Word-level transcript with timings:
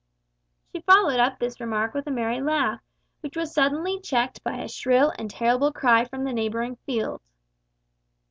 She 0.71 0.81
followed 0.81 1.19
up 1.19 1.37
this 1.37 1.59
remark 1.59 1.93
with 1.93 2.07
a 2.07 2.09
merry 2.09 2.41
laugh, 2.41 2.81
which 3.19 3.37
was 3.37 3.53
suddenly 3.53 3.99
checked 4.01 4.43
by 4.43 4.57
a 4.57 4.67
shrill 4.67 5.13
and 5.19 5.29
terrible 5.29 5.71
cry 5.71 6.05
from 6.05 6.23
the 6.23 6.33
neighbouring 6.33 6.77
field. 6.87 7.21